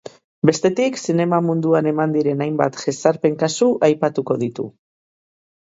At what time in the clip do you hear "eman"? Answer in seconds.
1.91-2.17